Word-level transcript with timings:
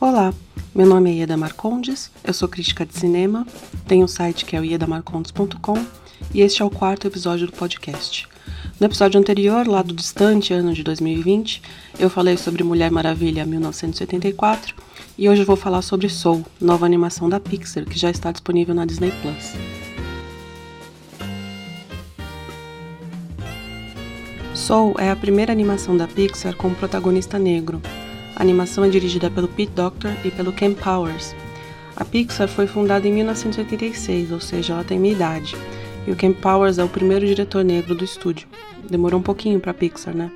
Olá, 0.00 0.32
meu 0.74 0.86
nome 0.86 1.10
é 1.10 1.14
Ieda 1.16 1.36
Marcondes, 1.36 2.10
eu 2.24 2.32
sou 2.32 2.48
crítica 2.48 2.86
de 2.86 2.98
cinema, 2.98 3.46
tenho 3.86 4.06
um 4.06 4.08
site 4.08 4.46
que 4.46 4.56
é 4.56 4.60
o 4.60 4.64
iedamarcondes.com 4.64 5.76
e 6.32 6.40
este 6.40 6.62
é 6.62 6.64
o 6.64 6.70
quarto 6.70 7.06
episódio 7.06 7.46
do 7.46 7.52
podcast. 7.52 8.26
No 8.80 8.86
episódio 8.86 9.20
anterior, 9.20 9.68
lá 9.68 9.82
do 9.82 9.92
distante 9.92 10.54
ano 10.54 10.72
de 10.72 10.82
2020, 10.82 11.60
eu 11.98 12.08
falei 12.08 12.38
sobre 12.38 12.64
Mulher 12.64 12.90
Maravilha 12.90 13.44
1984 13.44 14.74
e 15.18 15.28
hoje 15.28 15.42
eu 15.42 15.46
vou 15.46 15.54
falar 15.54 15.82
sobre 15.82 16.08
Soul, 16.08 16.46
nova 16.58 16.86
animação 16.86 17.28
da 17.28 17.38
Pixar 17.38 17.84
que 17.84 17.98
já 17.98 18.10
está 18.10 18.32
disponível 18.32 18.74
na 18.74 18.86
Disney 18.86 19.12
Plus. 19.20 19.52
Soul 24.54 24.94
é 24.98 25.10
a 25.10 25.16
primeira 25.16 25.52
animação 25.52 25.94
da 25.94 26.08
Pixar 26.08 26.56
com 26.56 26.68
um 26.68 26.74
protagonista 26.74 27.38
negro, 27.38 27.82
a 28.40 28.42
animação 28.42 28.82
é 28.82 28.88
dirigida 28.88 29.30
pelo 29.30 29.48
Pete 29.48 29.72
Docter 29.72 30.16
e 30.24 30.30
pelo 30.30 30.50
Ken 30.50 30.72
Powers. 30.72 31.36
A 31.94 32.06
Pixar 32.06 32.48
foi 32.48 32.66
fundada 32.66 33.06
em 33.06 33.12
1986, 33.12 34.32
ou 34.32 34.40
seja, 34.40 34.72
ela 34.72 34.82
tem 34.82 34.98
minha 34.98 35.12
idade. 35.12 35.54
E 36.06 36.10
o 36.10 36.16
Ken 36.16 36.32
Powers 36.32 36.78
é 36.78 36.82
o 36.82 36.88
primeiro 36.88 37.26
diretor 37.26 37.62
negro 37.62 37.94
do 37.94 38.02
estúdio. 38.02 38.48
Demorou 38.88 39.20
um 39.20 39.22
pouquinho 39.22 39.60
para 39.60 39.74
Pixar, 39.74 40.16
né? 40.16 40.32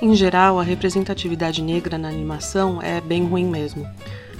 Em 0.00 0.16
geral, 0.16 0.58
a 0.58 0.64
representatividade 0.64 1.62
negra 1.62 1.96
na 1.96 2.08
animação 2.08 2.82
é 2.82 3.00
bem 3.00 3.24
ruim 3.24 3.44
mesmo. 3.44 3.88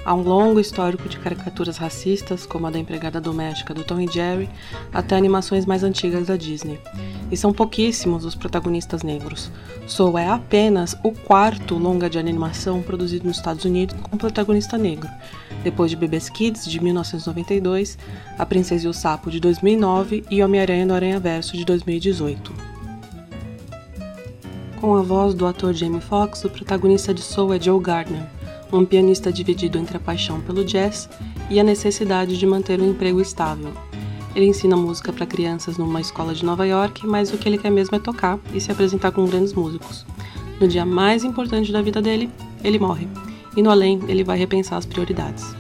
Há 0.05 0.15
um 0.15 0.23
longo 0.23 0.59
histórico 0.59 1.09
de 1.09 1.17
caricaturas 1.19 1.77
racistas, 1.77 2.45
como 2.45 2.67
a 2.67 2.71
da 2.71 2.79
empregada 2.79 3.21
doméstica 3.21 3.73
do 3.73 3.85
Tom 3.85 4.01
e 4.01 4.09
Jerry, 4.09 4.51
até 4.93 5.17
animações 5.17 5.65
mais 5.65 5.85
antigas 5.85 6.27
da 6.27 6.37
Disney. 6.37 6.81
E 7.31 7.37
são 7.37 7.53
pouquíssimos 7.53 8.25
os 8.25 8.35
protagonistas 8.35 9.05
negros. 9.05 9.49
Soul 9.87 10.19
é 10.19 10.29
apenas 10.29 10.97
o 11.05 11.13
quarto 11.13 11.77
longa 11.77 12.11
de 12.11 12.19
animação 12.19 12.83
produzido 12.83 13.29
nos 13.29 13.37
Estados 13.37 13.65
Unidos 13.65 13.95
com 14.03 14.17
protagonista 14.17 14.77
negro, 14.77 15.09
depois 15.63 15.91
de 15.91 15.97
Bebês 15.97 16.29
Kids, 16.29 16.69
de 16.69 16.83
1992, 16.83 17.97
A 18.37 18.45
Princesa 18.45 18.87
e 18.87 18.89
o 18.89 18.93
Sapo, 18.93 19.31
de 19.31 19.39
2009 19.39 20.25
e 20.29 20.43
Homem-Aranha 20.43 20.85
no 20.85 20.95
Aranha 20.95 21.21
Verso, 21.21 21.57
de 21.57 21.65
2018. 21.65 22.53
Com 24.81 24.97
a 24.97 25.03
voz 25.03 25.33
do 25.33 25.47
ator 25.47 25.73
Jamie 25.73 26.01
Foxx, 26.01 26.45
o 26.45 26.51
protagonista 26.51 27.15
de 27.15 27.23
Soul 27.23 27.55
é 27.55 27.61
Joe 27.61 27.81
Gardner, 27.81 28.27
um 28.79 28.85
pianista 28.85 29.33
dividido 29.33 29.79
entre 29.79 29.97
a 29.97 30.01
paixão 30.01 30.41
pelo 30.41 30.65
jazz 30.65 31.09
e 31.51 31.61
a 31.61 31.65
necessidade 31.65 32.39
de 32.39 32.47
manter 32.47 32.81
um 32.81 32.91
emprego 32.91 33.21
estável. 33.21 33.73
Ele 34.35 34.47
ensina 34.47 34.77
música 34.77 35.13
para 35.13 35.27
crianças 35.27 35.77
numa 35.77 36.01
escola 36.01 36.35
de 36.35 36.45
Nova 36.45 36.67
York, 36.67 37.07
mas 37.07 37.33
o 37.33 37.37
que 37.37 37.49
ele 37.49 37.59
quer 37.59 37.71
mesmo 37.71 37.97
é 37.97 38.01
tocar 38.01 38.39
e 38.55 38.61
se 38.61 38.73
apresentar 38.73 39.13
com 39.13 39.27
grandes 39.27 39.53
músicos. 39.53 40.07
No 40.59 40.67
dia 40.67 40.87
mais 40.87 41.23
importante 41.23 41.71
da 41.71 41.83
vida 41.83 42.01
dele, 42.01 42.31
ele 42.65 42.79
morre. 42.79 43.07
E 43.57 43.63
no 43.63 43.71
além, 43.71 44.01
ele 44.09 44.25
vai 44.25 44.39
repensar 44.39 44.79
as 44.79 44.87
prioridades. 44.87 45.55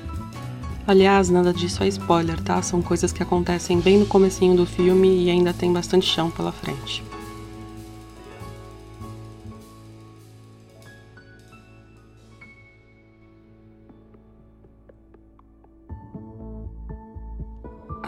Aliás, 0.86 1.28
nada 1.28 1.52
disso 1.52 1.84
é 1.84 1.88
spoiler, 1.88 2.40
tá? 2.40 2.60
São 2.62 2.80
coisas 2.80 3.12
que 3.12 3.22
acontecem 3.22 3.78
bem 3.78 3.98
no 3.98 4.06
comecinho 4.06 4.56
do 4.56 4.64
filme 4.66 5.24
e 5.24 5.30
ainda 5.30 5.52
tem 5.52 5.72
bastante 5.72 6.06
chão 6.06 6.30
pela 6.30 6.50
frente. 6.50 7.04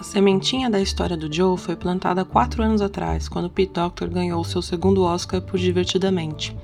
Sementinha 0.05 0.69
da 0.69 0.81
história 0.81 1.17
do 1.17 1.33
Joe 1.33 1.57
foi 1.57 1.75
plantada 1.75 2.25
quatro 2.25 2.63
anos 2.63 2.83
atrás, 2.83 3.29
quando 3.29 3.49
Pete 3.49 3.73
Doctor 3.73 4.09
ganhou 4.09 4.45
seu 4.45 4.61
segundo 4.61 5.03
Oscar 5.03 5.41
por 5.41 5.59
Divertidamente. 5.59 6.55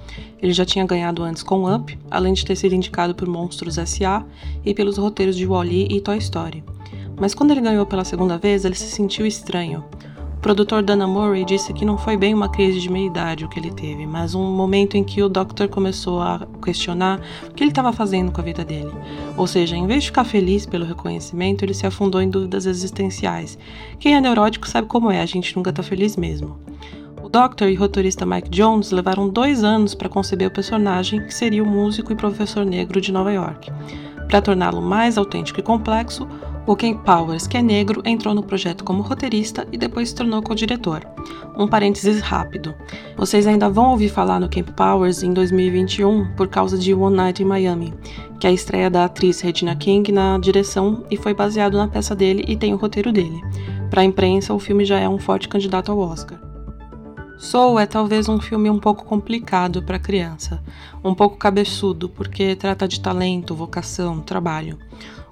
Ele 0.40 0.52
já 0.52 0.64
tinha 0.64 0.86
ganhado 0.86 1.22
antes 1.22 1.42
com 1.42 1.74
Up, 1.74 1.98
além 2.10 2.34
de 2.34 2.44
ter 2.44 2.54
sido 2.54 2.74
indicado 2.74 3.14
por 3.14 3.26
Monstros 3.26 3.78
S.A. 3.78 4.24
e 4.64 4.74
pelos 4.74 4.98
roteiros 4.98 5.36
de 5.36 5.46
Wall-E 5.46 5.88
e 5.90 6.00
Toy 6.00 6.18
Story. 6.18 6.62
Mas 7.18 7.34
quando 7.34 7.50
ele 7.50 7.60
ganhou 7.60 7.86
pela 7.86 8.04
segunda 8.04 8.36
vez, 8.38 8.64
ele 8.64 8.74
se 8.74 8.90
sentiu 8.90 9.26
estranho. 9.26 9.84
O 10.40 10.42
produtor 10.42 10.82
Dana 10.82 11.06
Murray 11.06 11.44
disse 11.44 11.70
que 11.70 11.84
não 11.84 11.98
foi 11.98 12.16
bem 12.16 12.32
uma 12.32 12.48
crise 12.48 12.80
de 12.80 12.90
meia-idade 12.90 13.44
o 13.44 13.48
que 13.48 13.60
ele 13.60 13.70
teve, 13.70 14.06
mas 14.06 14.34
um 14.34 14.42
momento 14.42 14.96
em 14.96 15.04
que 15.04 15.22
o 15.22 15.28
Doctor 15.28 15.68
começou 15.68 16.22
a 16.22 16.48
questionar 16.64 17.20
o 17.46 17.52
que 17.52 17.62
ele 17.62 17.70
estava 17.70 17.92
fazendo 17.92 18.32
com 18.32 18.40
a 18.40 18.44
vida 18.44 18.64
dele. 18.64 18.90
Ou 19.36 19.46
seja, 19.46 19.76
em 19.76 19.86
vez 19.86 20.02
de 20.02 20.08
ficar 20.08 20.24
feliz 20.24 20.64
pelo 20.64 20.86
reconhecimento, 20.86 21.62
ele 21.62 21.74
se 21.74 21.86
afundou 21.86 22.22
em 22.22 22.30
dúvidas 22.30 22.64
existenciais. 22.64 23.58
Quem 23.98 24.16
é 24.16 24.20
neurótico 24.20 24.66
sabe 24.66 24.88
como 24.88 25.10
é, 25.10 25.20
a 25.20 25.26
gente 25.26 25.54
nunca 25.54 25.68
está 25.68 25.82
feliz 25.82 26.16
mesmo. 26.16 26.58
O 27.22 27.28
Doctor 27.28 27.68
e 27.68 27.76
o 27.76 27.78
roteirista 27.78 28.24
Mike 28.24 28.48
Jones 28.48 28.92
levaram 28.92 29.28
dois 29.28 29.62
anos 29.62 29.94
para 29.94 30.08
conceber 30.08 30.48
o 30.48 30.54
personagem, 30.54 31.22
que 31.22 31.34
seria 31.34 31.62
o 31.62 31.66
músico 31.66 32.14
e 32.14 32.16
professor 32.16 32.64
negro 32.64 32.98
de 32.98 33.12
Nova 33.12 33.30
York. 33.30 33.70
Para 34.26 34.40
torná-lo 34.40 34.80
mais 34.80 35.18
autêntico 35.18 35.60
e 35.60 35.62
complexo, 35.62 36.26
o 36.70 36.76
Ken 36.76 36.94
Powers, 36.94 37.48
que 37.48 37.56
é 37.56 37.62
negro, 37.62 38.00
entrou 38.04 38.32
no 38.32 38.44
projeto 38.44 38.84
como 38.84 39.02
roteirista 39.02 39.66
e 39.72 39.76
depois 39.76 40.10
se 40.10 40.14
tornou 40.14 40.40
co-diretor. 40.40 41.04
Um 41.58 41.66
parênteses 41.66 42.20
rápido. 42.20 42.72
Vocês 43.16 43.44
ainda 43.44 43.68
vão 43.68 43.90
ouvir 43.90 44.08
falar 44.08 44.38
no 44.38 44.48
Ken 44.48 44.62
Powers 44.62 45.24
em 45.24 45.32
2021 45.32 46.36
por 46.36 46.46
causa 46.46 46.78
de 46.78 46.94
One 46.94 47.16
Night 47.16 47.42
in 47.42 47.46
Miami, 47.46 47.92
que 48.38 48.46
é 48.46 48.50
a 48.50 48.52
estreia 48.52 48.88
da 48.88 49.06
atriz 49.06 49.40
Regina 49.40 49.74
King 49.74 50.12
na 50.12 50.38
direção 50.38 51.04
e 51.10 51.16
foi 51.16 51.34
baseado 51.34 51.76
na 51.76 51.88
peça 51.88 52.14
dele 52.14 52.44
e 52.46 52.56
tem 52.56 52.72
o 52.72 52.76
roteiro 52.76 53.10
dele. 53.10 53.42
Para 53.90 54.02
a 54.02 54.04
imprensa, 54.04 54.54
o 54.54 54.60
filme 54.60 54.84
já 54.84 55.00
é 55.00 55.08
um 55.08 55.18
forte 55.18 55.48
candidato 55.48 55.90
ao 55.90 55.98
Oscar. 55.98 56.40
Soul 57.36 57.80
é 57.80 57.86
talvez 57.86 58.28
um 58.28 58.38
filme 58.38 58.70
um 58.70 58.78
pouco 58.78 59.04
complicado 59.04 59.82
para 59.82 59.98
criança, 59.98 60.62
um 61.02 61.14
pouco 61.14 61.36
cabeçudo, 61.36 62.08
porque 62.08 62.54
trata 62.54 62.86
de 62.86 63.00
talento, 63.00 63.56
vocação, 63.56 64.20
trabalho. 64.20 64.78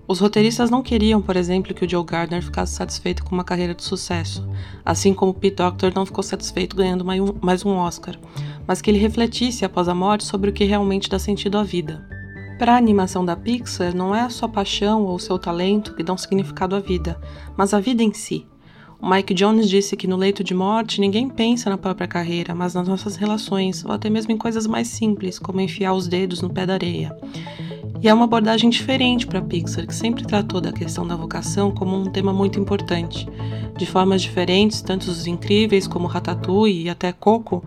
Os 0.08 0.20
roteiristas 0.20 0.70
não 0.70 0.82
queriam, 0.82 1.20
por 1.20 1.36
exemplo, 1.36 1.74
que 1.74 1.84
o 1.84 1.88
Joe 1.88 2.02
Gardner 2.02 2.42
ficasse 2.42 2.72
satisfeito 2.72 3.22
com 3.22 3.34
uma 3.34 3.44
carreira 3.44 3.74
de 3.74 3.84
sucesso, 3.84 4.48
assim 4.82 5.12
como 5.12 5.34
Pete 5.34 5.56
Docter 5.56 5.92
não 5.94 6.06
ficou 6.06 6.24
satisfeito 6.24 6.74
ganhando 6.74 7.04
mais 7.42 7.62
um 7.62 7.76
Oscar, 7.76 8.18
mas 8.66 8.80
que 8.80 8.90
ele 8.90 8.98
refletisse 8.98 9.66
após 9.66 9.86
a 9.86 9.94
morte 9.94 10.24
sobre 10.24 10.48
o 10.48 10.52
que 10.52 10.64
realmente 10.64 11.10
dá 11.10 11.18
sentido 11.18 11.58
à 11.58 11.62
vida. 11.62 12.08
Para 12.58 12.72
a 12.72 12.78
animação 12.78 13.22
da 13.22 13.36
Pixar, 13.36 13.94
não 13.94 14.14
é 14.14 14.22
a 14.22 14.30
sua 14.30 14.48
paixão 14.48 15.02
ou 15.02 15.18
seu 15.18 15.38
talento 15.38 15.94
que 15.94 16.02
dão 16.02 16.16
significado 16.16 16.74
à 16.74 16.80
vida, 16.80 17.20
mas 17.54 17.74
a 17.74 17.78
vida 17.78 18.02
em 18.02 18.14
si. 18.14 18.46
O 19.00 19.08
Mike 19.08 19.34
Jones 19.34 19.68
disse 19.68 19.94
que 19.94 20.08
no 20.08 20.16
leito 20.16 20.42
de 20.42 20.54
morte 20.54 21.02
ninguém 21.02 21.28
pensa 21.28 21.68
na 21.68 21.76
própria 21.76 22.08
carreira, 22.08 22.54
mas 22.54 22.72
nas 22.72 22.88
nossas 22.88 23.14
relações, 23.14 23.84
ou 23.84 23.92
até 23.92 24.08
mesmo 24.08 24.32
em 24.32 24.38
coisas 24.38 24.66
mais 24.66 24.88
simples, 24.88 25.38
como 25.38 25.60
enfiar 25.60 25.92
os 25.92 26.08
dedos 26.08 26.40
no 26.40 26.48
pé 26.48 26.64
da 26.64 26.74
areia. 26.74 27.14
E 28.00 28.08
é 28.08 28.14
uma 28.14 28.26
abordagem 28.26 28.70
diferente 28.70 29.26
para 29.26 29.40
a 29.40 29.42
Pixar, 29.42 29.84
que 29.84 29.94
sempre 29.94 30.24
tratou 30.24 30.60
da 30.60 30.72
questão 30.72 31.06
da 31.06 31.16
vocação 31.16 31.72
como 31.72 31.96
um 31.96 32.04
tema 32.04 32.32
muito 32.32 32.58
importante. 32.58 33.28
De 33.76 33.86
formas 33.86 34.22
diferentes, 34.22 34.80
tanto 34.80 35.10
os 35.10 35.26
incríveis 35.26 35.88
como 35.88 36.06
Ratatouille 36.06 36.84
e 36.84 36.88
até 36.88 37.12
Coco 37.12 37.64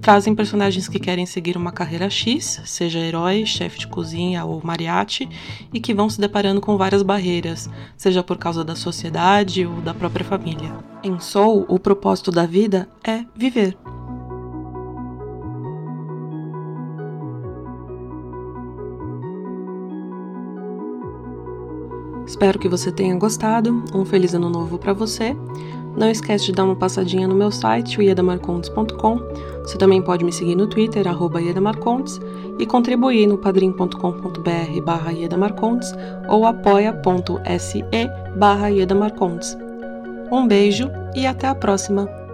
trazem 0.00 0.34
personagens 0.34 0.88
que 0.88 1.00
querem 1.00 1.26
seguir 1.26 1.56
uma 1.56 1.72
carreira 1.72 2.08
X, 2.08 2.62
seja 2.64 3.00
herói, 3.00 3.44
chefe 3.44 3.80
de 3.80 3.88
cozinha 3.88 4.44
ou 4.44 4.60
mariachi, 4.62 5.28
e 5.72 5.80
que 5.80 5.94
vão 5.94 6.08
se 6.08 6.20
deparando 6.20 6.60
com 6.60 6.76
várias 6.76 7.02
barreiras, 7.02 7.68
seja 7.96 8.22
por 8.22 8.38
causa 8.38 8.64
da 8.64 8.76
sociedade 8.76 9.66
ou 9.66 9.80
da 9.80 9.92
própria 9.92 10.24
família. 10.24 10.72
Em 11.02 11.18
Soul, 11.18 11.64
o 11.68 11.78
propósito 11.78 12.30
da 12.30 12.46
vida 12.46 12.88
é 13.04 13.24
viver. 13.34 13.76
Espero 22.26 22.58
que 22.58 22.68
você 22.68 22.90
tenha 22.90 23.14
gostado. 23.16 23.84
Um 23.94 24.04
feliz 24.04 24.34
ano 24.34 24.50
novo 24.50 24.78
para 24.78 24.92
você. 24.92 25.36
Não 25.96 26.10
esquece 26.10 26.46
de 26.46 26.52
dar 26.52 26.64
uma 26.64 26.76
passadinha 26.76 27.26
no 27.26 27.34
meu 27.34 27.50
site, 27.50 28.02
iedamarcontes.com. 28.02 29.18
Você 29.62 29.78
também 29.78 30.02
pode 30.02 30.24
me 30.24 30.32
seguir 30.32 30.54
no 30.54 30.66
Twitter, 30.66 31.08
arroba 31.08 31.40
iedamarcontes, 31.40 32.20
e 32.58 32.66
contribuir 32.66 33.26
no 33.26 33.38
padrim.com.br 33.38 34.80
barra 34.84 35.12
iedamarcontes 35.12 35.94
ou 36.28 36.44
apoia.se 36.44 37.82
barra 38.36 38.68
iedamarcontes. 38.68 39.56
Um 40.30 40.46
beijo 40.46 40.90
e 41.14 41.26
até 41.26 41.46
a 41.46 41.54
próxima! 41.54 42.25